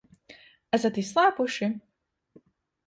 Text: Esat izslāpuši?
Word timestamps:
Esat 0.77 0.97
izslāpuši? 1.03 1.71